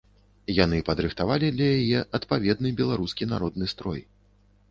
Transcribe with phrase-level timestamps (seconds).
[0.59, 4.01] Яны падрыхтавалі для яе адпаведны беларускі народны строй.